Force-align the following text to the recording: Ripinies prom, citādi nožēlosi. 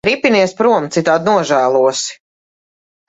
Ripinies 0.07 0.53
prom, 0.61 0.87
citādi 0.95 1.31
nožēlosi. 1.35 2.19